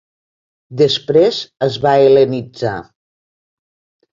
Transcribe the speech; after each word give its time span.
Després 0.81 1.41
es 1.67 1.77
va 1.85 1.93
hel·lenitzar. 2.07 2.75